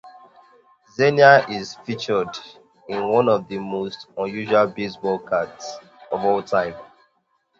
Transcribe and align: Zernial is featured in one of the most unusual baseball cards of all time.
Zernial 0.97 1.47
is 1.47 1.75
featured 1.85 2.35
in 2.87 3.07
one 3.07 3.29
of 3.29 3.47
the 3.47 3.59
most 3.59 4.07
unusual 4.17 4.65
baseball 4.65 5.19
cards 5.19 5.77
of 6.11 6.21
all 6.25 6.41
time. 6.41 6.73